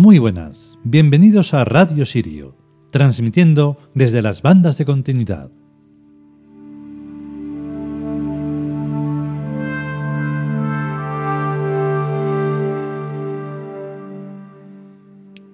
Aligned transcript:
Muy 0.00 0.20
buenas, 0.20 0.78
bienvenidos 0.84 1.54
a 1.54 1.64
Radio 1.64 2.06
Sirio, 2.06 2.54
transmitiendo 2.92 3.76
desde 3.96 4.22
las 4.22 4.42
bandas 4.42 4.78
de 4.78 4.84
continuidad. 4.84 5.50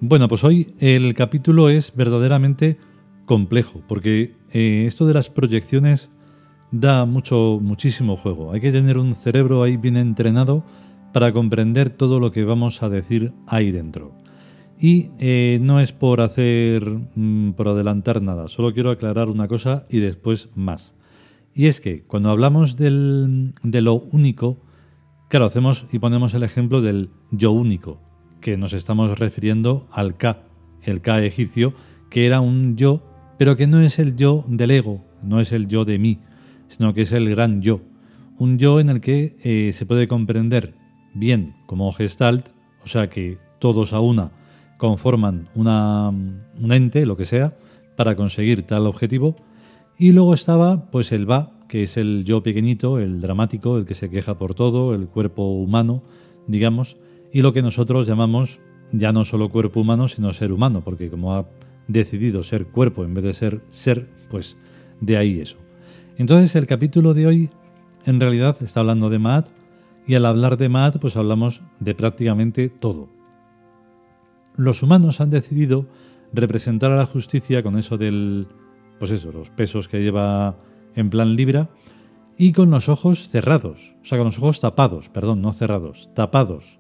Bueno, 0.01 0.29
pues 0.29 0.45
hoy 0.45 0.75
el 0.79 1.15
capítulo 1.15 1.71
es 1.71 1.95
verdaderamente 1.97 2.77
complejo, 3.25 3.83
porque 3.89 4.37
eh, 4.53 4.85
esto 4.87 5.07
de 5.07 5.15
las 5.15 5.31
proyecciones 5.31 6.11
da 6.71 7.07
mucho, 7.07 7.61
muchísimo 7.63 8.19
juego. 8.19 8.53
Hay 8.53 8.61
que 8.61 8.73
tener 8.73 8.99
un 8.99 9.15
cerebro 9.15 9.63
ahí 9.63 9.79
bien 9.79 9.97
entrenado 9.97 10.67
para 11.15 11.33
comprender 11.33 11.89
todo 11.89 12.21
lo 12.21 12.31
que 12.31 12.45
vamos 12.45 12.83
a 12.83 12.91
decir 12.91 13.33
ahí 13.47 13.71
dentro. 13.71 14.23
Y 14.79 15.11
eh, 15.19 15.59
no 15.63 15.81
es 15.81 15.93
por 15.93 16.21
hacer, 16.21 16.89
mm, 17.15 17.53
por 17.53 17.69
adelantar 17.69 18.23
nada, 18.23 18.49
solo 18.49 18.75
quiero 18.75 18.91
aclarar 18.91 19.29
una 19.29 19.49
cosa 19.49 19.87
y 19.89 19.99
después 19.99 20.49
más. 20.55 20.95
Y 21.55 21.67
es 21.67 21.81
que 21.81 22.03
cuando 22.03 22.31
hablamos 22.31 22.77
de 22.77 22.91
lo 23.81 23.95
único, 23.95 24.59
claro, 25.29 25.47
hacemos 25.47 25.87
y 25.93 26.01
ponemos 26.01 26.35
el 26.35 26.43
ejemplo 26.43 26.83
del 26.83 27.11
yo 27.31 27.53
único, 27.53 28.01
que 28.41 28.57
nos 28.57 28.73
estamos 28.73 29.19
refiriendo 29.19 29.87
al 29.93 30.15
K, 30.15 30.43
el 30.83 31.01
K 31.01 31.25
egipcio, 31.25 31.75
que 32.11 32.27
era 32.27 32.41
un 32.41 32.77
yo, 32.77 33.03
pero 33.39 33.57
que 33.57 33.69
no 33.69 33.81
es 33.81 34.01
el 34.01 34.17
yo 34.17 34.45
del 34.49 34.73
ego, 34.73 35.05
no 35.23 35.41
es 35.41 35.53
el 35.53 35.69
yo 35.69 35.85
de 35.85 35.99
mí, 35.99 36.19
sino 36.67 36.93
que 36.93 37.03
es 37.03 37.13
el 37.13 37.31
gran 37.31 37.63
yo. 37.63 37.81
Un 38.37 38.59
yo 38.59 38.81
en 38.81 38.89
el 38.89 39.01
que 39.01 39.37
eh, 39.45 39.73
se 39.73 39.87
puede 39.87 40.09
comprender 40.09 40.75
bien 41.15 41.55
como 41.67 41.93
gestalt, 41.93 42.49
o 42.83 42.89
sea 42.89 43.09
que 43.09 43.39
todos 43.61 43.93
a 43.93 44.01
una 44.01 44.33
conforman 44.85 45.49
una, 45.55 46.11
un 46.11 46.73
ente, 46.73 47.07
lo 47.07 47.17
que 47.17 47.25
sea, 47.25 47.57
para 47.97 48.17
conseguir 48.17 48.65
tal 48.65 48.87
objetivo. 48.87 49.35
Y 49.97 50.13
luego 50.13 50.35
estaba 50.35 50.91
pues 50.91 51.11
el 51.11 51.29
va, 51.31 51.53
que 51.69 51.85
es 51.85 51.97
el 51.97 52.25
yo 52.27 52.43
pequeñito, 52.43 52.99
el 52.99 53.19
dramático, 53.19 53.79
el 53.79 53.87
que 53.87 53.95
se 53.95 54.11
queja 54.11 54.37
por 54.37 54.55
todo, 54.55 54.95
el 54.95 55.09
cuerpo 55.09 55.55
humano, 55.55 56.03
digamos, 56.47 56.99
y 57.33 57.41
lo 57.41 57.55
que 57.55 57.63
nosotros 57.63 58.07
llamamos 58.07 58.59
ya 58.93 59.11
no 59.11 59.25
solo 59.25 59.49
cuerpo 59.49 59.81
humano, 59.81 60.07
sino 60.07 60.35
ser 60.35 60.53
humano, 60.53 60.83
porque 60.85 61.09
como 61.09 61.33
ha 61.33 61.47
decidido 61.89 62.43
ser 62.43 62.67
cuerpo 62.67 63.05
en 63.05 63.15
vez 63.15 63.25
de 63.25 63.33
ser 63.33 63.63
ser, 63.71 64.07
pues 64.29 64.59
de 65.01 65.17
ahí 65.17 65.41
eso. 65.41 65.57
Entonces 66.19 66.55
el 66.57 66.67
capítulo 66.67 67.15
de 67.15 67.27
hoy 67.27 67.51
en 68.05 68.21
realidad 68.21 68.63
está 68.63 68.81
hablando 68.81 69.09
de 69.09 69.19
Maat 69.19 69.49
y 70.07 70.15
al 70.15 70.27
hablar 70.27 70.59
de 70.59 70.69
Maat 70.69 70.99
pues 70.99 71.17
hablamos 71.17 71.63
de 71.81 71.95
prácticamente 71.95 72.69
todo. 72.69 73.14
Los 74.57 74.83
humanos 74.83 75.21
han 75.21 75.31
decidido 75.31 75.87
representar 76.33 76.91
a 76.91 76.97
la 76.97 77.07
justicia 77.07 77.63
con 77.63 77.79
eso 77.79 77.99
del, 77.99 78.47
pues 78.99 79.11
eso, 79.11 79.33
los 79.33 79.51
pesos 79.51 79.89
que 79.89 80.03
lleva 80.03 80.57
en 80.95 81.11
plan 81.11 81.37
libra 81.37 81.71
y 82.37 82.53
con 82.53 82.71
los 82.71 82.89
ojos 82.89 83.29
cerrados, 83.29 83.95
o 84.03 84.05
sea, 84.05 84.19
con 84.19 84.27
los 84.27 84.39
ojos 84.39 84.61
tapados, 84.61 85.09
perdón, 85.09 85.43
no 85.43 85.53
cerrados, 85.53 86.11
tapados, 86.15 86.79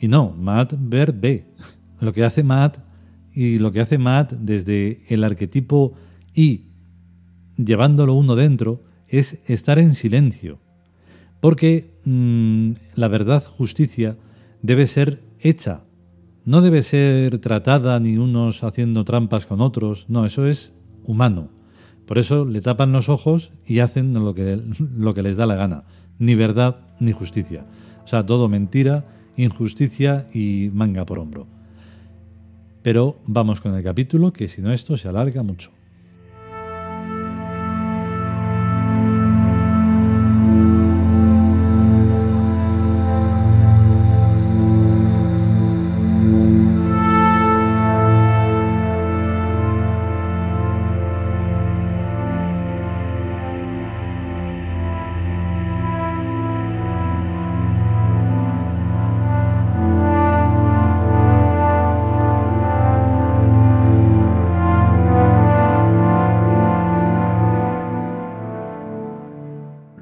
y 0.00 0.08
no, 0.08 0.34
Matt 0.38 0.74
ver 0.78 1.12
B. 1.12 1.46
Lo 2.00 2.12
que 2.12 2.24
hace 2.24 2.42
Matt 2.42 2.78
y 3.32 3.58
lo 3.58 3.72
que 3.72 3.80
hace 3.80 3.98
Matt 3.98 4.32
desde 4.34 5.02
el 5.08 5.24
arquetipo 5.24 5.94
y 6.34 6.66
llevándolo 7.56 8.14
uno 8.14 8.36
dentro 8.36 8.82
es 9.08 9.40
estar 9.46 9.78
en 9.78 9.94
silencio. 9.94 10.58
Porque 11.40 11.94
mm, 12.04 12.72
la 12.94 13.08
verdad, 13.08 13.44
justicia, 13.44 14.16
debe 14.62 14.86
ser 14.86 15.22
hecha. 15.40 15.84
No 16.44 16.60
debe 16.60 16.82
ser 16.82 17.38
tratada 17.38 17.98
ni 18.00 18.18
unos 18.18 18.64
haciendo 18.64 19.04
trampas 19.04 19.46
con 19.46 19.60
otros. 19.60 20.06
No, 20.08 20.26
eso 20.26 20.46
es 20.46 20.74
humano. 21.04 21.48
Por 22.06 22.18
eso 22.18 22.44
le 22.44 22.60
tapan 22.60 22.92
los 22.92 23.08
ojos 23.08 23.50
y 23.66 23.78
hacen 23.78 24.12
lo 24.12 24.34
que, 24.34 24.60
lo 24.96 25.14
que 25.14 25.22
les 25.22 25.36
da 25.36 25.46
la 25.46 25.54
gana. 25.54 25.84
Ni 26.18 26.34
verdad 26.34 26.76
ni 27.00 27.12
justicia. 27.12 27.64
O 28.04 28.08
sea, 28.08 28.24
todo 28.24 28.48
mentira 28.48 29.06
injusticia 29.36 30.28
y 30.32 30.70
manga 30.72 31.06
por 31.06 31.18
hombro. 31.18 31.46
Pero 32.82 33.16
vamos 33.26 33.60
con 33.60 33.74
el 33.74 33.82
capítulo, 33.82 34.32
que 34.32 34.48
si 34.48 34.62
no 34.62 34.72
esto 34.72 34.96
se 34.96 35.08
alarga 35.08 35.42
mucho. 35.42 35.70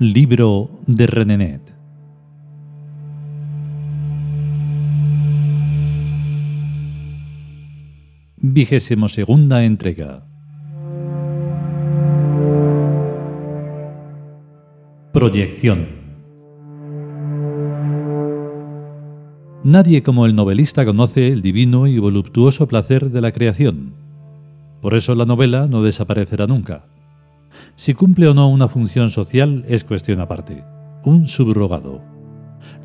Libro 0.02 0.68
de 0.88 1.06
Renenet. 1.06 1.76
Vigésimo 8.36 9.08
segunda 9.08 9.62
entrega. 9.62 10.24
Proyección. 15.12 15.86
Nadie 19.62 20.02
como 20.02 20.26
el 20.26 20.34
novelista 20.34 20.84
conoce 20.84 21.28
el 21.28 21.42
divino 21.42 21.86
y 21.86 22.00
voluptuoso 22.00 22.66
placer 22.66 23.10
de 23.10 23.20
la 23.20 23.30
creación. 23.30 23.92
Por 24.80 24.94
eso 24.94 25.14
la 25.14 25.26
novela 25.26 25.68
no 25.68 25.80
desaparecerá 25.84 26.48
nunca. 26.48 26.86
Si 27.76 27.94
cumple 27.94 28.28
o 28.28 28.34
no 28.34 28.48
una 28.48 28.68
función 28.68 29.10
social 29.10 29.64
es 29.68 29.84
cuestión 29.84 30.20
aparte, 30.20 30.64
un 31.04 31.28
subrogado. 31.28 32.02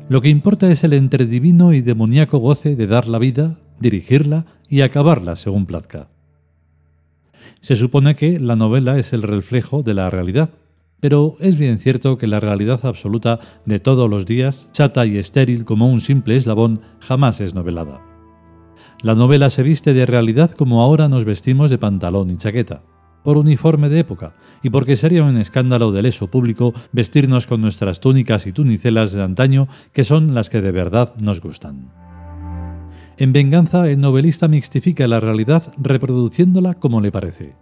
Lo 0.08 0.20
que 0.20 0.28
importa 0.28 0.70
es 0.70 0.84
el 0.84 0.92
entredivino 0.92 1.72
y 1.72 1.82
demoníaco 1.82 2.38
goce 2.38 2.76
de 2.76 2.86
dar 2.86 3.06
la 3.06 3.18
vida, 3.18 3.58
dirigirla 3.78 4.46
y 4.68 4.80
acabarla 4.80 5.36
según 5.36 5.66
plazca. 5.66 6.08
Se 7.60 7.76
supone 7.76 8.16
que 8.16 8.40
la 8.40 8.56
novela 8.56 8.98
es 8.98 9.12
el 9.12 9.22
reflejo 9.22 9.82
de 9.82 9.94
la 9.94 10.10
realidad, 10.10 10.50
pero 11.00 11.36
es 11.40 11.56
bien 11.58 11.78
cierto 11.78 12.18
que 12.18 12.26
la 12.26 12.40
realidad 12.40 12.80
absoluta 12.84 13.38
de 13.66 13.78
todos 13.78 14.08
los 14.08 14.26
días, 14.26 14.68
chata 14.72 15.06
y 15.06 15.16
estéril 15.16 15.64
como 15.64 15.88
un 15.88 16.00
simple 16.00 16.36
eslabón, 16.36 16.80
jamás 17.00 17.40
es 17.40 17.54
novelada. 17.54 18.00
La 19.02 19.14
novela 19.14 19.50
se 19.50 19.62
viste 19.62 19.94
de 19.94 20.06
realidad 20.06 20.50
como 20.52 20.82
ahora 20.82 21.08
nos 21.08 21.24
vestimos 21.24 21.70
de 21.70 21.78
pantalón 21.78 22.30
y 22.30 22.36
chaqueta 22.36 22.82
por 23.28 23.36
uniforme 23.36 23.90
de 23.90 23.98
época 23.98 24.32
y 24.62 24.70
porque 24.70 24.96
sería 24.96 25.22
un 25.22 25.36
escándalo 25.36 25.92
del 25.92 26.06
eso 26.06 26.28
público 26.28 26.72
vestirnos 26.92 27.46
con 27.46 27.60
nuestras 27.60 28.00
túnicas 28.00 28.46
y 28.46 28.52
tunicelas 28.52 29.12
de 29.12 29.22
antaño 29.22 29.68
que 29.92 30.02
son 30.02 30.32
las 30.32 30.48
que 30.48 30.62
de 30.62 30.72
verdad 30.72 31.14
nos 31.20 31.42
gustan. 31.42 31.92
En 33.18 33.34
venganza, 33.34 33.86
el 33.90 34.00
novelista 34.00 34.48
mixtifica 34.48 35.06
la 35.06 35.20
realidad 35.20 35.74
reproduciéndola 35.76 36.76
como 36.76 37.02
le 37.02 37.12
parece. 37.12 37.54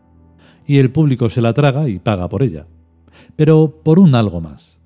Y 0.69 0.79
el 0.79 0.93
público 0.93 1.31
se 1.31 1.41
la 1.41 1.53
traga 1.53 1.89
y 1.89 1.99
paga 1.99 2.29
por 2.29 2.45
ella. 2.45 2.69
Pero 3.35 3.81
por 3.83 3.99
un 3.99 4.15
algo 4.15 4.41
más. 4.41 4.81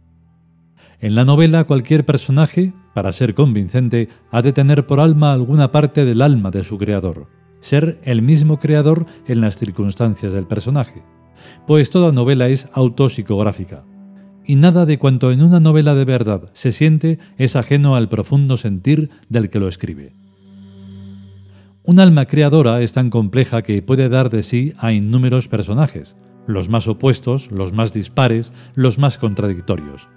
En 0.99 1.15
la 1.15 1.27
novela 1.27 1.65
cualquier 1.65 2.07
personaje, 2.07 2.73
para 2.95 3.13
ser 3.13 3.35
convincente, 3.35 4.09
ha 4.31 4.41
de 4.41 4.55
tener 4.55 4.87
por 4.87 4.99
alma 4.99 5.35
alguna 5.35 5.73
parte 5.73 6.07
del 6.07 6.23
alma 6.23 6.51
de 6.51 6.65
su 6.65 6.79
creador 6.79 7.40
ser 7.61 8.01
el 8.05 8.23
mismo 8.23 8.59
creador 8.59 9.07
en 9.27 9.41
las 9.41 9.57
circunstancias 9.57 10.33
del 10.33 10.47
personaje, 10.47 11.03
pues 11.67 11.91
toda 11.91 12.13
novela 12.13 12.49
es 12.49 12.69
autopsicográfica, 12.73 13.85
y 14.45 14.57
nada 14.57 14.87
de 14.87 14.99
cuanto 14.99 15.31
en 15.31 15.43
una 15.43 15.61
novela 15.61 15.95
de 15.95 16.05
verdad 16.05 16.51
se 16.55 16.73
siente 16.73 17.19
es 17.39 17.57
ajeno 17.57 17.95
al 17.95 18.09
profundo 18.09 18.57
sentir 18.57 19.11
del 19.29 19.51
que 19.51 19.61
lo 19.61 19.69
escribe. 19.69 20.15
Un 21.83 21.99
alma 21.99 22.27
creadora 22.27 22.81
es 22.83 22.93
tan 22.93 23.11
compleja 23.11 23.63
que 23.63 23.83
puede 23.83 24.09
dar 24.09 24.31
de 24.31 24.43
sí 24.43 24.75
a 24.79 24.93
innúmeros 24.93 25.49
personajes, 25.49 26.17
los 26.47 26.69
más 26.69 26.89
opuestos, 26.89 27.51
los 27.53 27.73
más 27.73 27.93
dispares, 27.93 28.53
los 28.75 28.99
más 28.99 29.19
contradictorios, 29.19 30.09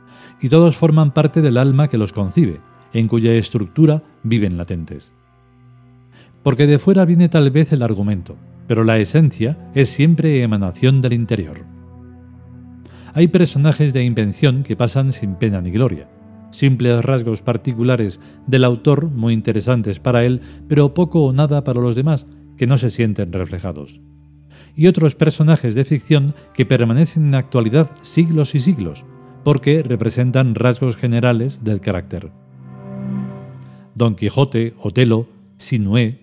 y 0.42 0.50
todos 0.50 0.75
forman 0.75 1.13
parte 1.13 1.42
del 1.42 1.57
alma 1.57 1.88
que 1.88 1.98
los 1.98 2.12
concibe, 2.12 2.60
en 2.94 3.07
cuya 3.07 3.34
estructura 3.34 4.04
viven 4.24 4.57
latentes 4.57 5.13
porque 6.44 6.68
de 6.68 6.78
fuera 6.78 7.06
viene 7.06 7.30
tal 7.30 7.50
vez 7.50 7.72
el 7.72 7.81
argumento, 7.81 8.36
pero 8.68 8.84
la 8.84 9.00
esencia 9.00 9.57
es 9.74 9.90
siempre 9.90 10.44
emanación 10.44 11.01
del 11.01 11.13
interior. 11.13 11.66
Hay 13.13 13.28
personajes 13.28 13.94
de 13.94 14.04
invención 14.04 14.63
que 14.63 14.75
pasan 14.75 15.12
sin 15.12 15.36
pena 15.36 15.62
ni 15.62 15.72
gloria, 15.72 16.10
simples 16.51 17.04
rasgos 17.04 17.42
particulares 17.42 18.19
del 18.48 18.63
autor 18.63 19.10
muy 19.10 19.34
interesantes 19.34 20.00
para 20.00 20.25
él, 20.25 20.42
pero 20.68 20.94
poco 20.94 21.24
o 21.24 21.34
nada 21.34 21.63
para 21.63 21.81
los 21.81 21.95
demás, 21.95 22.25
que 22.57 22.68
no 22.68 22.78
se 22.78 22.90
sienten 22.90 23.31
reflejados. 23.34 24.00
Y 24.75 24.88
otros 24.88 25.16
personajes 25.16 25.75
de 25.75 25.86
ficción 25.86 26.34
que 26.54 26.66
permanecen 26.66 27.28
en 27.28 27.36
actualidad 27.36 27.90
siglos 28.01 28.56
y 28.56 28.60
siglos, 28.60 29.06
porque 29.44 29.84
representan 29.84 30.56
rasgos 30.56 30.98
generales 30.98 31.63
del 31.63 31.81
carácter. 31.81 32.31
Don 33.94 34.16
Quijote, 34.16 34.74
Otelo, 34.81 35.28
Sinué, 35.57 36.23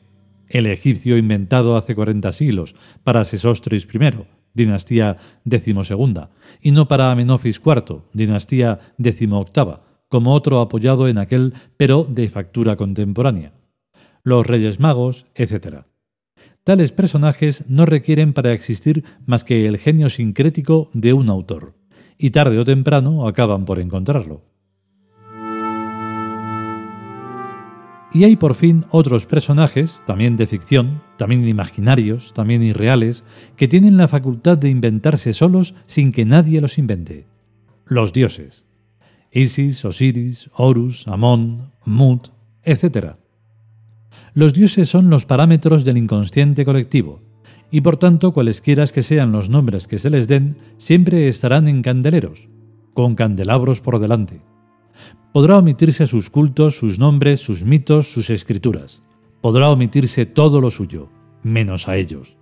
el 0.51 0.67
egipcio 0.67 1.17
inventado 1.17 1.77
hace 1.77 1.95
40 1.95 2.33
siglos 2.33 2.75
para 3.03 3.25
Sesostris 3.25 3.87
I, 3.93 4.27
dinastía 4.53 5.17
XII, 5.49 5.75
y 6.61 6.73
no 6.73 6.89
para 6.89 7.11
Amenofis 7.11 7.61
IV, 7.65 8.03
dinastía 8.13 8.81
XVIII, 8.99 9.79
como 10.09 10.35
otro 10.35 10.61
apoyado 10.61 11.09
en 11.09 11.19
aquel, 11.19 11.55
pero 11.77 12.05
de 12.05 12.29
factura 12.29 12.77
contemporánea. 12.77 13.53
Los 14.25 14.47
Reyes 14.47 14.81
Magos, 14.81 15.25
etc. 15.35 15.85
Tales 16.65 16.93
personajes 16.93 17.65
no 17.69 17.87
requieren 17.87 18.33
para 18.33 18.53
existir 18.53 19.05
más 19.25 19.45
que 19.45 19.67
el 19.67 19.79
genio 19.79 20.11
sincrético 20.11 20.91
de 20.93 21.13
un 21.13 21.31
autor, 21.31 21.75
y 22.19 22.31
tarde 22.31 22.59
o 22.59 22.65
temprano 22.65 23.27
acaban 23.27 23.65
por 23.65 23.79
encontrarlo. 23.79 24.50
Y 28.13 28.25
hay 28.25 28.35
por 28.35 28.55
fin 28.55 28.85
otros 28.91 29.27
personajes, 29.27 30.03
también 30.05 30.37
de 30.37 30.49
ficción, 30.49 31.03
también 31.17 31.47
imaginarios, 31.47 32.35
también 32.35 32.63
irreales, 32.63 33.25
que 33.57 33.69
tienen 33.69 33.97
la 33.97 34.09
facultad 34.09 34.59
de 34.59 34.69
inventarse 34.69 35.33
solos 35.33 35.75
sin 35.87 36.11
que 36.11 36.25
nadie 36.25 36.61
los 36.61 36.77
invente. 36.77 37.27
Los 37.87 38.13
dioses. 38.13 38.65
Isis, 39.31 39.85
Osiris, 39.85 40.51
Horus, 40.55 41.07
Amón, 41.07 41.71
Mut, 41.85 42.29
etc. 42.65 43.15
Los 44.35 44.55
dioses 44.55 44.89
son 44.89 45.09
los 45.09 45.25
parámetros 45.25 45.85
del 45.85 45.97
inconsciente 45.97 46.65
colectivo, 46.65 47.21
y 47.71 47.81
por 47.83 47.97
tanto 47.97 48.33
cualesquiera 48.33 48.85
que 48.87 49.05
sean 49.05 49.31
los 49.31 49.51
nombres 49.51 49.87
que 49.87 50.01
se 50.01 50.11
les 50.11 50.27
den, 50.27 50.57
siempre 50.79 51.29
estarán 51.29 51.69
en 51.69 51.83
candeleros, 51.83 52.49
con 52.93 53.15
candelabros 53.15 53.81
por 53.81 54.01
delante 54.01 54.41
Podrá 55.33 55.59
omitirse 55.59 56.09
sus 56.09 56.29
cultos, 56.29 56.77
sus 56.77 56.99
nombres, 56.99 57.39
sus 57.39 57.65
mitos, 57.65 58.11
sus 58.11 58.31
escrituras. 58.31 59.01
Podrá 59.41 59.71
omitirse 59.71 60.27
todo 60.27 60.61
lo 60.61 60.73
suyo, 60.73 61.09
menos 61.45 61.87
a 61.87 61.97
ellos. 61.97 62.37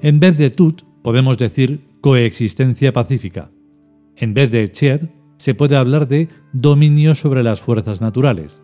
En 0.00 0.18
vez 0.18 0.36
de 0.38 0.50
Tut, 0.50 0.82
podemos 1.02 1.38
decir 1.38 1.80
coexistencia 2.00 2.92
pacífica. 2.92 3.52
En 4.16 4.34
vez 4.34 4.50
de 4.50 4.72
Ched, 4.72 5.02
se 5.36 5.54
puede 5.54 5.76
hablar 5.76 6.08
de 6.08 6.28
dominio 6.52 7.14
sobre 7.14 7.44
las 7.44 7.60
fuerzas 7.60 8.00
naturales. 8.00 8.60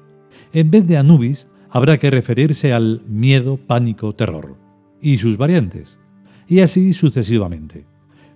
En 0.52 0.72
vez 0.72 0.84
de 0.88 0.96
Anubis, 0.96 1.46
habrá 1.70 1.98
que 1.98 2.10
referirse 2.10 2.72
al 2.72 3.02
miedo, 3.06 3.58
pánico, 3.58 4.12
terror, 4.12 4.56
y 5.00 5.18
sus 5.18 5.36
variantes, 5.36 6.00
y 6.48 6.60
así 6.60 6.92
sucesivamente 6.92 7.86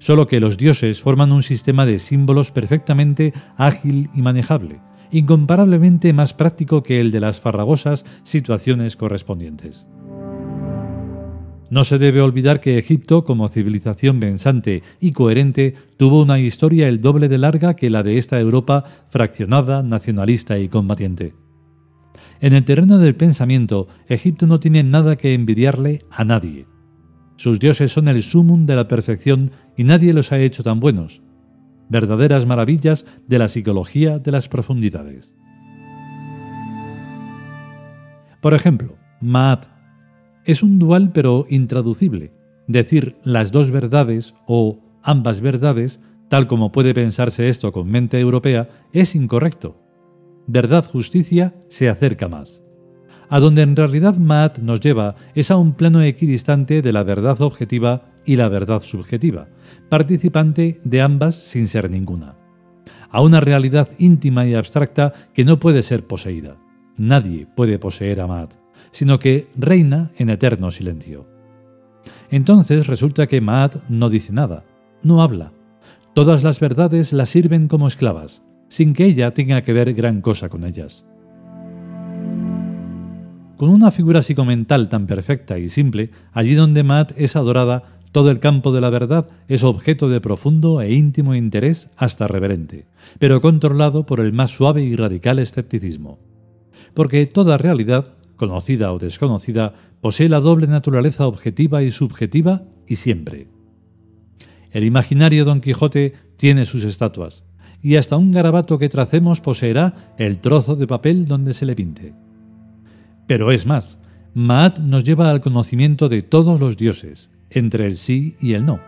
solo 0.03 0.27
que 0.27 0.41
los 0.41 0.57
dioses 0.57 1.01
forman 1.01 1.31
un 1.31 1.45
sistema 1.45 1.87
de 1.87 2.01
símbolos 2.01 2.51
perfectamente 2.51 3.33
ágil 3.57 4.11
y 4.17 4.21
manejable, 4.21 4.81
incomparablemente 5.13 6.13
más 6.13 6.35
práctico 6.35 6.83
que 6.83 7.01
el 7.01 7.13
de 7.13 7.21
las 7.21 7.39
farragosas 7.39 8.05
situaciones 8.25 8.97
correspondientes. 8.97 9.87
No 11.71 11.85
se 11.85 12.01
debe 12.01 12.21
olvidar 12.21 12.59
que 12.59 12.79
Egipto, 12.79 13.23
como 13.23 13.47
civilización 13.47 14.19
pensante 14.19 14.83
y 14.99 15.13
coherente, 15.13 15.77
tuvo 15.97 16.23
una 16.23 16.41
historia 16.41 16.89
el 16.89 17.01
doble 17.01 17.29
de 17.29 17.39
larga 17.39 17.77
que 17.77 17.89
la 17.89 18.03
de 18.03 18.19
esta 18.19 18.41
Europa 18.41 18.83
fraccionada, 19.09 19.85
nacionalista 19.85 20.59
y 20.59 20.67
combatiente. 20.69 21.35
En 22.41 22.55
el 22.55 22.65
terreno 22.65 22.99
del 22.99 23.15
pensamiento, 23.15 23.87
Egipto 24.09 24.49
no 24.49 24.59
tiene 24.59 24.83
nada 24.83 25.15
que 25.15 25.33
envidiarle 25.33 26.01
a 26.11 26.25
nadie. 26.25 26.72
Sus 27.43 27.59
dioses 27.59 27.91
son 27.91 28.07
el 28.07 28.23
sumum 28.23 28.67
de 28.67 28.77
la 28.77 28.87
perfección 28.87 29.51
y 29.77 29.83
nadie 29.83 30.13
los 30.13 30.31
ha 30.31 30.39
hecho 30.39 30.63
tan 30.63 30.79
buenos. 30.79 31.23
Verdaderas 31.89 32.47
maravillas 32.47 33.05
de 33.27 33.41
la 33.41 33.49
psicología 33.49 34.21
de 34.21 34.31
las 34.31 34.49
profundidades. 34.49 35.35
Por 38.41 38.55
ejemplo, 38.55 38.95
Maat 39.21 39.67
es 40.45 40.63
un 40.63 40.79
dual 40.79 41.11
pero 41.13 41.45
intraducible. 41.51 42.33
Decir 42.69 43.17
las 43.25 43.51
dos 43.51 43.73
verdades 43.73 44.35
o 44.47 44.79
ambas 45.03 45.41
verdades, 45.41 45.99
tal 46.29 46.47
como 46.47 46.71
puede 46.71 46.95
pensarse 46.95 47.49
esto 47.49 47.73
con 47.73 47.91
mente 47.91 48.21
europea, 48.21 48.69
es 48.93 49.17
incorrecto. 49.17 49.83
Verdad-justicia 50.47 51.57
se 51.67 51.89
acerca 51.89 52.29
más. 52.29 52.62
A 53.29 53.41
donde 53.41 53.63
en 53.63 53.77
realidad 53.77 54.17
Maat 54.17 54.59
nos 54.59 54.81
lleva 54.81 55.17
es 55.35 55.51
a 55.51 55.57
un 55.57 55.73
plano 55.73 56.03
equidistante 56.03 56.83
de 56.83 56.93
la 56.93 57.03
verdad 57.03 57.41
objetiva 57.41 58.03
y 58.25 58.37
la 58.37 58.49
verdad 58.49 58.83
subjetiva, 58.83 59.49
participante 59.89 60.81
de 60.85 61.01
ambas 61.01 61.37
sin 61.37 61.69
ser 61.69 61.91
ninguna. 61.91 62.37
A 63.11 63.21
una 63.21 63.41
realidad 63.41 63.89
íntima 63.99 64.47
y 64.47 64.55
abstracta 64.55 65.13
que 65.35 65.45
no 65.45 65.59
puede 65.59 65.83
ser 65.83 66.07
poseída. 66.07 66.57
Nadie 66.97 67.47
puede 67.47 67.79
poseer 67.79 68.21
a 68.21 68.27
Maat, 68.27 68.55
sino 68.91 69.19
que 69.19 69.49
reina 69.57 70.11
en 70.17 70.31
eterno 70.31 70.71
silencio. 70.71 71.27
Entonces 72.31 72.87
resulta 72.87 73.27
que 73.27 73.41
Maat 73.41 73.77
no 73.89 74.09
dice 74.09 74.33
nada, 74.33 74.65
no 75.03 75.23
habla. 75.23 75.53
Todas 76.15 76.43
las 76.43 76.61
verdades 76.61 77.13
la 77.13 77.27
sirven 77.27 77.69
como 77.69 77.89
esclavas, 77.89 78.43
sin 78.69 78.95
que 78.95 79.05
ella 79.05 79.35
tenga 79.35 79.63
que 79.63 79.73
ver 79.73 79.93
gran 79.95 80.21
cosa 80.21 80.49
con 80.49 80.65
ellas. 80.65 81.05
Con 83.63 83.71
una 83.71 83.93
figura 83.93 84.23
psicomental 84.23 84.89
tan 84.89 85.07
perfecta 85.07 85.57
y 85.57 85.69
simple, 85.69 86.11
allí 86.33 86.57
donde 86.57 86.83
Maat 86.83 87.13
es 87.17 87.37
adorada, 87.37 88.01
todo 88.11 88.33
el 88.33 88.41
campo 88.41 88.73
de 88.73 88.81
la 88.81 88.91
verdad 88.91 89.29
es 89.47 89.63
objeto 89.63 90.09
de 90.09 90.21
profundo 90.21 90.81
e 90.81 90.93
íntimo 90.93 91.37
interés 91.37 91.89
hasta 91.97 92.27
reverente, 92.27 92.87
pero 93.21 93.41
controlado 93.41 94.05
por 94.05 94.19
el 94.19 94.33
más 94.33 94.51
suave 94.51 94.83
y 94.83 94.97
radical 94.97 95.39
escepticismo. 95.39 96.19
Porque 96.93 97.25
toda 97.27 97.57
realidad, 97.57 98.09
conocida 98.35 98.93
o 98.93 98.99
desconocida, 98.99 99.75
posee 100.01 100.29
la 100.29 100.41
doble 100.41 100.67
naturaleza 100.67 101.29
objetiva 101.29 101.85
y 101.85 101.93
subjetiva 101.93 102.65
y 102.89 102.97
siempre. 102.97 103.47
El 104.73 104.83
imaginario 104.83 105.45
Don 105.45 105.61
Quijote 105.61 106.15
tiene 106.37 106.67
sus 106.67 106.83
estatuas, 106.83 107.45
y 107.81 107.95
hasta 107.95 108.17
un 108.17 108.33
garabato 108.33 108.77
que 108.81 108.89
tracemos 108.89 109.41
poseerá 109.41 110.15
el 110.19 110.41
trozo 110.41 110.75
de 110.75 110.89
papel 110.89 111.27
donde 111.27 111.55
se 111.55 111.65
le 111.65 111.77
pinte. 111.77 112.13
Pero 113.27 113.53
es 113.53 113.67
más, 113.67 113.99
Maat 114.35 114.79
nos 114.81 115.05
lleva 115.05 115.31
al 115.31 115.41
conocimiento 115.41 116.09
de 116.09 116.23
todos 116.23 116.59
los 116.59 116.77
dioses, 116.77 117.31
entre 117.51 117.87
el 117.87 117.97
sí 117.97 118.37
y 118.41 118.55
el 118.55 118.65
no, 118.65 118.81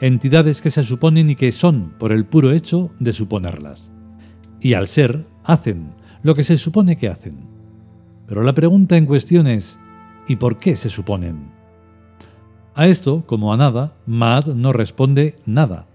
entidades 0.00 0.60
que 0.60 0.70
se 0.70 0.84
suponen 0.84 1.30
y 1.30 1.36
que 1.36 1.52
son 1.52 1.94
por 1.98 2.12
el 2.12 2.26
puro 2.26 2.52
hecho 2.52 2.92
de 2.98 3.12
suponerlas. 3.12 3.90
Y 4.60 4.74
al 4.74 4.88
ser, 4.88 5.26
hacen 5.44 5.94
lo 6.22 6.34
que 6.34 6.44
se 6.44 6.58
supone 6.58 6.96
que 6.96 7.08
hacen. 7.08 7.38
Pero 8.26 8.42
la 8.42 8.52
pregunta 8.52 8.96
en 8.96 9.06
cuestión 9.06 9.46
es, 9.46 9.78
¿y 10.28 10.36
por 10.36 10.58
qué 10.58 10.76
se 10.76 10.88
suponen? 10.88 11.50
A 12.74 12.86
esto, 12.86 13.24
como 13.26 13.52
a 13.52 13.56
nada, 13.56 13.94
Maat 14.06 14.48
no 14.48 14.72
responde 14.72 15.38
nada. 15.46 15.86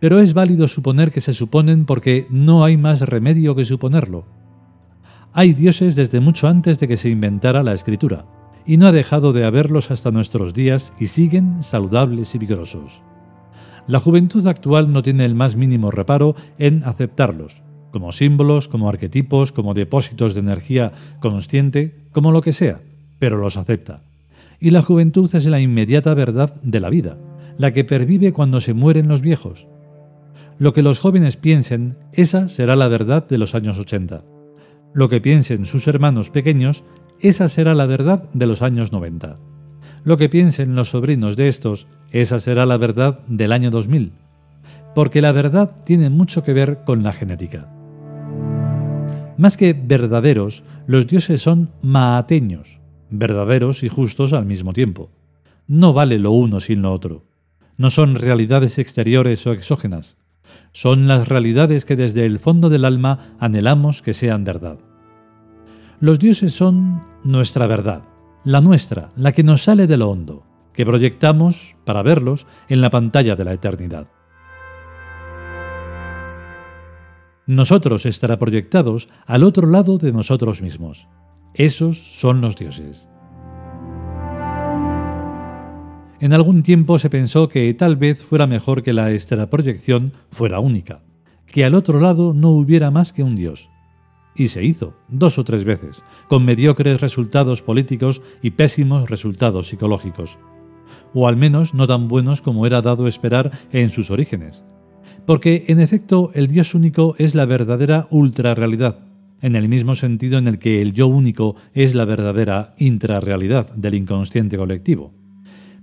Pero 0.00 0.18
es 0.18 0.34
válido 0.34 0.66
suponer 0.66 1.12
que 1.12 1.20
se 1.20 1.34
suponen 1.34 1.84
porque 1.84 2.26
no 2.30 2.64
hay 2.64 2.76
más 2.76 3.02
remedio 3.02 3.54
que 3.54 3.64
suponerlo 3.64 4.39
hay 5.32 5.52
dioses 5.52 5.94
desde 5.94 6.20
mucho 6.20 6.48
antes 6.48 6.78
de 6.78 6.88
que 6.88 6.96
se 6.96 7.08
inventara 7.08 7.62
la 7.62 7.72
escritura, 7.72 8.26
y 8.66 8.76
no 8.76 8.86
ha 8.86 8.92
dejado 8.92 9.32
de 9.32 9.44
haberlos 9.44 9.90
hasta 9.90 10.10
nuestros 10.10 10.54
días 10.54 10.92
y 10.98 11.06
siguen 11.06 11.62
saludables 11.62 12.34
y 12.34 12.38
vigorosos. 12.38 13.02
La 13.86 14.00
juventud 14.00 14.46
actual 14.46 14.92
no 14.92 15.02
tiene 15.02 15.24
el 15.24 15.34
más 15.34 15.56
mínimo 15.56 15.90
reparo 15.90 16.34
en 16.58 16.82
aceptarlos, 16.84 17.62
como 17.90 18.12
símbolos, 18.12 18.68
como 18.68 18.88
arquetipos, 18.88 19.52
como 19.52 19.74
depósitos 19.74 20.34
de 20.34 20.40
energía 20.40 20.92
consciente, 21.20 21.96
como 22.12 22.32
lo 22.32 22.42
que 22.42 22.52
sea, 22.52 22.80
pero 23.18 23.38
los 23.38 23.56
acepta. 23.56 24.02
Y 24.58 24.70
la 24.70 24.82
juventud 24.82 25.30
es 25.34 25.46
la 25.46 25.60
inmediata 25.60 26.12
verdad 26.14 26.54
de 26.62 26.80
la 26.80 26.90
vida, 26.90 27.16
la 27.56 27.72
que 27.72 27.84
pervive 27.84 28.32
cuando 28.32 28.60
se 28.60 28.74
mueren 28.74 29.08
los 29.08 29.20
viejos. 29.20 29.66
Lo 30.58 30.74
que 30.74 30.82
los 30.82 30.98
jóvenes 30.98 31.36
piensen, 31.36 31.96
esa 32.12 32.48
será 32.48 32.76
la 32.76 32.88
verdad 32.88 33.26
de 33.26 33.38
los 33.38 33.54
años 33.54 33.78
80 33.78 34.22
lo 34.92 35.08
que 35.08 35.20
piensen 35.20 35.64
sus 35.64 35.86
hermanos 35.86 36.30
pequeños, 36.30 36.84
esa 37.20 37.48
será 37.48 37.74
la 37.74 37.86
verdad 37.86 38.30
de 38.32 38.46
los 38.46 38.62
años 38.62 38.92
90. 38.92 39.38
Lo 40.04 40.16
que 40.16 40.28
piensen 40.28 40.74
los 40.74 40.90
sobrinos 40.90 41.36
de 41.36 41.48
estos, 41.48 41.86
esa 42.10 42.40
será 42.40 42.66
la 42.66 42.76
verdad 42.76 43.20
del 43.28 43.52
año 43.52 43.70
2000. 43.70 44.12
Porque 44.94 45.20
la 45.20 45.32
verdad 45.32 45.76
tiene 45.84 46.10
mucho 46.10 46.42
que 46.42 46.52
ver 46.52 46.80
con 46.84 47.02
la 47.02 47.12
genética. 47.12 47.68
Más 49.36 49.56
que 49.56 49.72
verdaderos, 49.72 50.64
los 50.86 51.06
dioses 51.06 51.40
son 51.40 51.70
maateños, 51.82 52.80
verdaderos 53.10 53.82
y 53.82 53.88
justos 53.88 54.32
al 54.32 54.46
mismo 54.46 54.72
tiempo. 54.72 55.10
No 55.66 55.92
vale 55.92 56.18
lo 56.18 56.32
uno 56.32 56.60
sin 56.60 56.82
lo 56.82 56.92
otro. 56.92 57.24
No 57.76 57.90
son 57.90 58.16
realidades 58.16 58.78
exteriores 58.78 59.46
o 59.46 59.52
exógenas. 59.52 60.16
Son 60.72 61.08
las 61.08 61.28
realidades 61.28 61.84
que 61.84 61.96
desde 61.96 62.26
el 62.26 62.38
fondo 62.38 62.68
del 62.68 62.84
alma 62.84 63.34
anhelamos 63.38 64.02
que 64.02 64.14
sean 64.14 64.44
verdad. 64.44 64.78
Los 66.00 66.18
dioses 66.18 66.52
son 66.52 67.02
nuestra 67.24 67.66
verdad, 67.66 68.02
la 68.44 68.60
nuestra, 68.60 69.10
la 69.16 69.32
que 69.32 69.42
nos 69.42 69.62
sale 69.64 69.86
de 69.86 69.96
lo 69.96 70.10
hondo, 70.10 70.46
que 70.72 70.86
proyectamos, 70.86 71.76
para 71.84 72.02
verlos, 72.02 72.46
en 72.68 72.80
la 72.80 72.90
pantalla 72.90 73.36
de 73.36 73.44
la 73.44 73.52
eternidad. 73.52 74.08
Nosotros 77.46 78.06
estará 78.06 78.38
proyectados 78.38 79.08
al 79.26 79.42
otro 79.42 79.66
lado 79.66 79.98
de 79.98 80.12
nosotros 80.12 80.62
mismos. 80.62 81.08
Esos 81.54 81.98
son 81.98 82.40
los 82.40 82.56
dioses. 82.56 83.08
En 86.20 86.34
algún 86.34 86.62
tiempo 86.62 86.98
se 86.98 87.08
pensó 87.08 87.48
que 87.48 87.72
tal 87.72 87.96
vez 87.96 88.22
fuera 88.22 88.46
mejor 88.46 88.82
que 88.82 88.92
la 88.92 89.10
proyección 89.48 90.12
fuera 90.30 90.60
única, 90.60 91.00
que 91.46 91.64
al 91.64 91.74
otro 91.74 91.98
lado 91.98 92.34
no 92.34 92.50
hubiera 92.50 92.90
más 92.90 93.14
que 93.14 93.22
un 93.22 93.36
dios. 93.36 93.70
Y 94.36 94.48
se 94.48 94.62
hizo, 94.62 94.94
dos 95.08 95.38
o 95.38 95.44
tres 95.44 95.64
veces, 95.64 96.02
con 96.28 96.44
mediocres 96.44 97.00
resultados 97.00 97.62
políticos 97.62 98.20
y 98.42 98.50
pésimos 98.50 99.08
resultados 99.08 99.68
psicológicos. 99.68 100.38
O 101.14 101.26
al 101.26 101.36
menos 101.36 101.72
no 101.72 101.86
tan 101.86 102.06
buenos 102.06 102.42
como 102.42 102.66
era 102.66 102.82
dado 102.82 103.08
esperar 103.08 103.50
en 103.72 103.88
sus 103.88 104.10
orígenes. 104.10 104.62
Porque, 105.24 105.64
en 105.68 105.80
efecto, 105.80 106.32
el 106.34 106.48
Dios 106.48 106.74
único 106.74 107.14
es 107.18 107.34
la 107.34 107.46
verdadera 107.46 108.08
ultrarrealidad, 108.10 108.98
en 109.40 109.56
el 109.56 109.70
mismo 109.70 109.94
sentido 109.94 110.36
en 110.36 110.48
el 110.48 110.58
que 110.58 110.82
el 110.82 110.92
yo 110.92 111.06
único 111.06 111.56
es 111.72 111.94
la 111.94 112.04
verdadera 112.04 112.74
intrarrealidad 112.76 113.74
del 113.74 113.94
inconsciente 113.94 114.58
colectivo. 114.58 115.14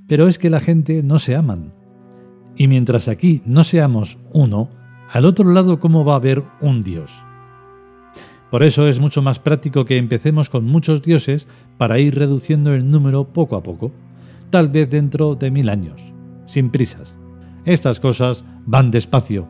Pero 0.07 0.27
es 0.27 0.39
que 0.39 0.49
la 0.49 0.59
gente 0.59 1.03
no 1.03 1.19
se 1.19 1.35
aman. 1.35 1.73
Y 2.55 2.67
mientras 2.67 3.07
aquí 3.07 3.41
no 3.45 3.63
seamos 3.63 4.17
uno, 4.31 4.69
al 5.11 5.25
otro 5.25 5.51
lado 5.51 5.79
cómo 5.79 6.03
va 6.05 6.13
a 6.13 6.17
haber 6.17 6.43
un 6.61 6.81
Dios. 6.81 7.21
Por 8.49 8.63
eso 8.63 8.87
es 8.87 8.99
mucho 8.99 9.21
más 9.21 9.39
práctico 9.39 9.85
que 9.85 9.97
empecemos 9.97 10.49
con 10.49 10.65
muchos 10.65 11.01
dioses 11.01 11.47
para 11.77 11.99
ir 11.99 12.15
reduciendo 12.15 12.73
el 12.73 12.89
número 12.89 13.25
poco 13.25 13.57
a 13.57 13.63
poco, 13.63 13.91
tal 14.49 14.69
vez 14.69 14.89
dentro 14.89 15.35
de 15.35 15.51
mil 15.51 15.67
años, 15.67 16.01
sin 16.45 16.71
prisas. 16.71 17.17
Estas 17.65 17.99
cosas 17.99 18.45
van 18.65 18.91
despacio. 18.91 19.49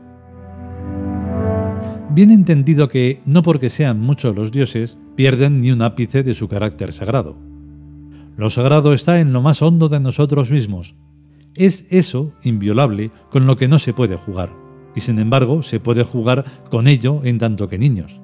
Bien 2.09 2.31
entendido 2.31 2.87
que, 2.87 3.21
no 3.25 3.43
porque 3.43 3.69
sean 3.69 3.99
muchos 3.99 4.35
los 4.35 4.51
dioses, 4.51 4.97
pierden 5.15 5.61
ni 5.61 5.71
un 5.71 5.83
ápice 5.83 6.23
de 6.23 6.33
su 6.33 6.47
carácter 6.47 6.91
sagrado. 6.91 7.46
Lo 8.37 8.51
sagrado 8.51 8.93
está 8.93 9.19
en 9.19 9.33
lo 9.33 9.41
más 9.41 9.63
hondo 9.63 9.89
de 9.89 9.99
nosotros 9.99 10.51
mismos. 10.51 10.95
Es 11.55 11.87
eso, 11.89 12.33
inviolable, 12.43 13.11
con 13.31 13.47
lo 13.47 13.57
que 13.57 13.67
no 13.67 13.79
se 13.79 13.93
puede 13.93 14.15
jugar, 14.15 14.55
y 14.95 15.01
sin 15.01 15.17
embargo 15.17 15.63
se 15.63 15.79
puede 15.79 16.03
jugar 16.03 16.45
con 16.69 16.87
ello 16.87 17.21
en 17.23 17.39
tanto 17.39 17.67
que 17.67 17.79
niños. 17.79 18.21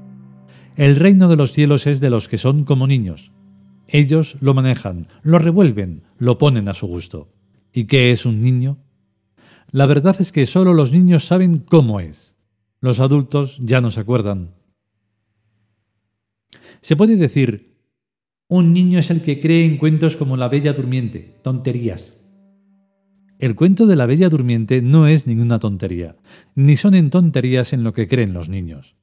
El 0.75 0.97
reino 0.97 1.27
de 1.27 1.35
los 1.35 1.51
cielos 1.51 1.87
es 1.87 1.99
de 1.99 2.11
los 2.11 2.29
que 2.29 2.37
son 2.37 2.63
como 2.63 2.85
niños. 2.85 3.31
Ellos 3.87 4.37
lo 4.39 4.53
manejan, 4.53 5.07
lo 5.23 5.39
revuelven, 5.39 6.03
lo 6.19 6.37
ponen 6.37 6.69
a 6.69 6.75
su 6.75 6.85
gusto. 6.85 7.33
¿Y 7.73 7.85
qué 7.85 8.11
es 8.11 8.27
un 8.27 8.39
niño? 8.39 8.77
La 9.71 9.87
verdad 9.87 10.15
es 10.19 10.31
que 10.31 10.45
solo 10.45 10.75
los 10.75 10.91
niños 10.91 11.25
saben 11.25 11.57
cómo 11.57 11.99
es. 11.99 12.35
Los 12.81 12.99
adultos 12.99 13.57
ya 13.59 13.81
no 13.81 13.89
se 13.89 14.01
acuerdan. 14.01 14.53
Se 16.81 16.95
puede 16.95 17.15
decir 17.15 17.72
un 18.57 18.71
niño 18.71 18.99
es 18.99 19.09
el 19.09 19.23
que 19.23 19.39
cree 19.39 19.65
en 19.65 19.77
cuentos 19.77 20.15
como 20.15 20.37
La 20.37 20.47
Bella 20.47 20.73
Durmiente, 20.73 21.39
tonterías. 21.41 22.13
El 23.39 23.55
cuento 23.55 23.87
de 23.87 23.95
la 23.95 24.05
Bella 24.05 24.29
Durmiente 24.29 24.83
no 24.83 25.07
es 25.07 25.25
ninguna 25.25 25.57
tontería, 25.57 26.17
ni 26.55 26.75
son 26.75 26.93
en 26.93 27.09
tonterías 27.09 27.73
en 27.73 27.83
lo 27.83 27.93
que 27.93 28.07
creen 28.07 28.31
los 28.31 28.49
niños. 28.49 28.95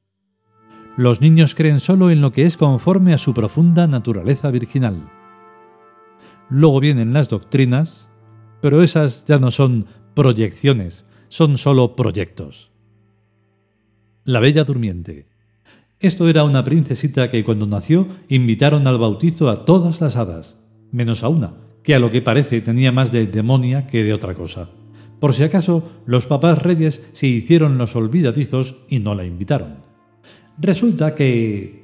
Los 0.97 1.21
niños 1.21 1.57
creen 1.57 1.81
solo 1.81 2.13
en 2.13 2.21
lo 2.21 2.31
que 2.31 2.45
es 2.45 2.57
conforme 2.57 3.13
a 3.13 3.19
su 3.19 3.35
profunda 3.35 3.89
naturaleza 3.89 4.53
virginal. 4.53 5.11
Luego 6.49 6.79
vienen 6.79 7.13
las 7.13 7.29
doctrinas, 7.29 8.09
pero 8.63 8.83
esas 8.83 9.25
ya 9.25 9.41
no 9.41 9.51
son 9.51 9.87
proyecciones, 10.15 11.07
son 11.29 11.59
solo 11.59 11.97
proyectos. 11.97 12.71
La 14.23 14.39
Bella 14.39 14.63
Durmiente 14.63 15.27
esto 16.01 16.29
era 16.31 16.45
una 16.45 16.65
princesita 16.65 17.31
que 17.31 17.45
cuando 17.45 17.67
nació 17.67 18.09
invitaron 18.29 18.87
al 18.87 18.97
bautizo 18.97 19.51
a 19.51 19.67
todas 19.67 20.01
las 20.01 20.17
hadas, 20.17 20.59
menos 20.91 21.23
a 21.23 21.29
una, 21.29 21.53
que 21.83 21.95
a 21.95 21.99
lo 21.99 22.11
que 22.11 22.23
parece 22.23 22.63
tenía 22.63 22.91
más 22.91 23.13
de 23.13 23.27
demonia 23.27 23.87
que 23.87 24.03
de 24.03 24.15
otra 24.15 24.35
cosa. 24.35 24.71
Por 25.21 25.35
si 25.35 25.43
acaso, 25.43 25.91
los 26.07 26.25
papás 26.25 26.63
reyes 26.63 27.03
se 27.13 27.27
hicieron 27.27 27.77
los 27.77 27.95
olvidadizos 27.97 28.77
y 28.89 29.01
no 29.01 29.15
la 29.15 29.27
invitaron. 29.27 29.81
Resulta 30.59 31.15
que 31.15 31.80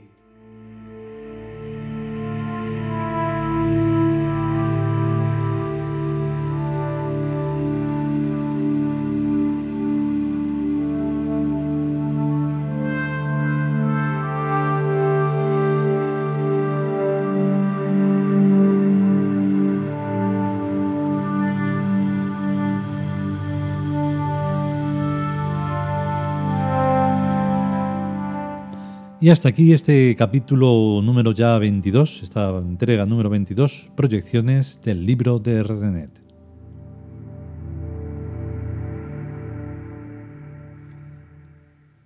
Y 29.26 29.30
hasta 29.30 29.48
aquí 29.48 29.72
este 29.72 30.14
capítulo 30.14 31.00
número 31.02 31.32
ya 31.32 31.58
22, 31.58 32.22
esta 32.22 32.56
entrega 32.58 33.06
número 33.06 33.28
22, 33.28 33.90
proyecciones 33.96 34.80
del 34.84 35.04
libro 35.04 35.40
de 35.40 35.64
Redenet. 35.64 36.22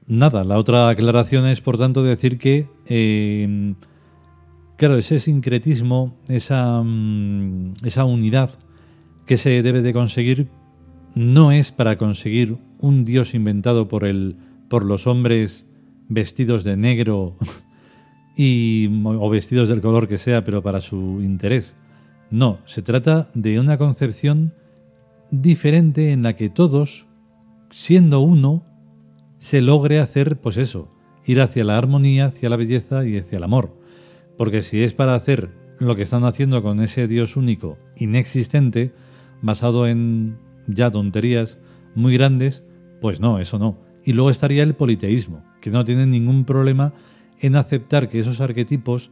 Nada, 0.06 0.44
la 0.44 0.56
otra 0.56 0.88
aclaración 0.88 1.44
es 1.46 1.60
por 1.60 1.76
tanto 1.76 2.02
decir 2.02 2.38
que, 2.38 2.68
em, 2.86 3.74
claro, 4.78 4.96
ese 4.96 5.20
sincretismo, 5.20 6.16
esa, 6.26 6.82
mm, 6.82 7.72
esa 7.84 8.06
unidad 8.06 8.58
que 9.26 9.36
se 9.36 9.62
debe 9.62 9.82
de 9.82 9.92
conseguir 9.92 10.48
no 11.14 11.52
es 11.52 11.70
para 11.70 11.98
conseguir 11.98 12.56
un 12.78 13.04
Dios 13.04 13.34
inventado 13.34 13.88
por, 13.88 14.04
el, 14.06 14.36
por 14.70 14.86
los 14.86 15.06
hombres 15.06 15.66
vestidos 16.10 16.64
de 16.64 16.76
negro 16.76 17.36
y, 18.36 18.90
o 19.04 19.30
vestidos 19.30 19.70
del 19.70 19.80
color 19.80 20.06
que 20.06 20.18
sea, 20.18 20.44
pero 20.44 20.62
para 20.62 20.82
su 20.82 21.22
interés. 21.22 21.76
No, 22.30 22.58
se 22.66 22.82
trata 22.82 23.28
de 23.34 23.58
una 23.58 23.78
concepción 23.78 24.52
diferente 25.30 26.12
en 26.12 26.22
la 26.22 26.36
que 26.36 26.50
todos, 26.50 27.06
siendo 27.70 28.20
uno, 28.20 28.62
se 29.38 29.62
logre 29.62 30.00
hacer, 30.00 30.38
pues 30.38 30.58
eso, 30.58 30.88
ir 31.24 31.40
hacia 31.40 31.64
la 31.64 31.78
armonía, 31.78 32.26
hacia 32.26 32.50
la 32.50 32.56
belleza 32.56 33.06
y 33.06 33.16
hacia 33.16 33.38
el 33.38 33.44
amor. 33.44 33.74
Porque 34.36 34.62
si 34.62 34.82
es 34.82 34.92
para 34.92 35.14
hacer 35.14 35.50
lo 35.78 35.96
que 35.96 36.02
están 36.02 36.24
haciendo 36.24 36.62
con 36.62 36.80
ese 36.80 37.08
Dios 37.08 37.36
único, 37.36 37.78
inexistente, 37.96 38.92
basado 39.42 39.86
en 39.86 40.38
ya 40.66 40.90
tonterías 40.90 41.58
muy 41.94 42.14
grandes, 42.14 42.62
pues 43.00 43.20
no, 43.20 43.38
eso 43.38 43.58
no. 43.58 43.78
Y 44.04 44.12
luego 44.12 44.30
estaría 44.30 44.62
el 44.62 44.74
politeísmo, 44.74 45.42
que 45.60 45.70
no 45.70 45.84
tienen 45.84 46.10
ningún 46.10 46.44
problema 46.44 46.92
en 47.38 47.56
aceptar 47.56 48.08
que 48.08 48.20
esos 48.20 48.40
arquetipos, 48.40 49.10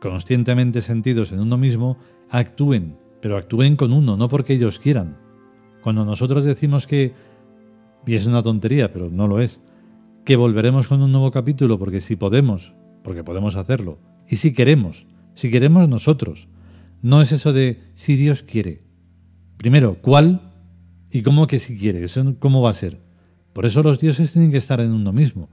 conscientemente 0.00 0.82
sentidos 0.82 1.32
en 1.32 1.40
uno 1.40 1.56
mismo, 1.56 1.96
actúen, 2.30 2.96
pero 3.20 3.36
actúen 3.36 3.76
con 3.76 3.92
uno, 3.92 4.16
no 4.16 4.28
porque 4.28 4.54
ellos 4.54 4.78
quieran. 4.78 5.16
Cuando 5.82 6.04
nosotros 6.04 6.44
decimos 6.44 6.86
que, 6.86 7.14
y 8.06 8.14
es 8.14 8.26
una 8.26 8.42
tontería, 8.42 8.92
pero 8.92 9.10
no 9.10 9.26
lo 9.26 9.40
es, 9.40 9.60
que 10.24 10.36
volveremos 10.36 10.88
con 10.88 11.02
un 11.02 11.12
nuevo 11.12 11.30
capítulo 11.30 11.78
porque 11.78 12.00
si 12.00 12.16
podemos, 12.16 12.72
porque 13.04 13.22
podemos 13.22 13.54
hacerlo, 13.54 13.98
y 14.28 14.36
si 14.36 14.52
queremos, 14.52 15.06
si 15.34 15.50
queremos 15.50 15.88
nosotros, 15.88 16.48
no 17.02 17.22
es 17.22 17.30
eso 17.30 17.52
de 17.52 17.80
si 17.94 18.16
Dios 18.16 18.42
quiere. 18.42 18.82
Primero, 19.56 19.98
¿cuál? 20.00 20.52
¿Y 21.10 21.22
cómo 21.22 21.46
que 21.46 21.60
si 21.60 21.78
quiere? 21.78 22.02
¿Eso 22.02 22.34
cómo 22.40 22.62
va 22.62 22.70
a 22.70 22.74
ser? 22.74 23.00
Por 23.52 23.64
eso 23.64 23.82
los 23.82 23.98
dioses 23.98 24.32
tienen 24.32 24.50
que 24.50 24.58
estar 24.58 24.80
en 24.80 24.92
uno 24.92 25.12
mismo. 25.12 25.48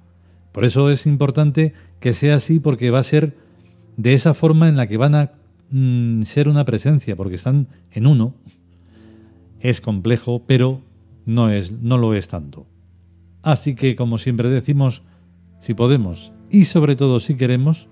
Por 0.54 0.64
eso 0.64 0.90
es 0.90 1.06
importante 1.06 1.74
que 2.00 2.14
sea 2.14 2.36
así 2.36 2.60
porque 2.60 2.92
va 2.92 3.00
a 3.00 3.04
ser 3.04 3.36
de 3.98 4.14
esa 4.14 4.34
forma 4.34 4.70
en 4.70 4.78
la 4.78 4.88
que 4.88 4.98
van 4.98 5.16
a 5.16 5.32
mm, 5.72 6.22
ser 6.22 6.48
una 6.48 6.64
presencia, 6.64 7.16
porque 7.16 7.36
están 7.36 7.68
en 7.92 8.08
uno. 8.08 8.36
Es 9.60 9.82
complejo, 9.82 10.44
pero 10.46 10.82
no, 11.26 11.50
es, 11.50 11.72
no 11.72 11.98
lo 11.98 12.14
es 12.14 12.28
tanto. 12.28 12.68
Así 13.42 13.76
que, 13.76 13.96
como 13.96 14.18
siempre 14.18 14.50
decimos, 14.50 15.02
si 15.60 15.74
podemos 15.74 16.32
y 16.50 16.66
sobre 16.66 16.96
todo 16.96 17.20
si 17.20 17.36
queremos, 17.36 17.88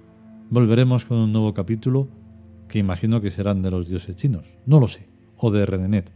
volveremos 0.50 1.06
con 1.06 1.18
un 1.18 1.32
nuevo 1.32 1.54
capítulo 1.54 2.10
que 2.68 2.80
imagino 2.80 3.22
que 3.22 3.32
serán 3.32 3.62
de 3.62 3.72
los 3.72 3.90
dioses 3.90 4.16
chinos. 4.16 4.56
No 4.66 4.80
lo 4.80 4.88
sé. 4.88 5.08
O 5.38 5.50
de 5.50 5.66
Redenet. 5.66 6.12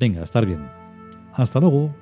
Venga, 0.00 0.22
estar 0.24 0.46
bien. 0.46 0.66
Hasta 1.34 1.60
luego. 1.60 1.94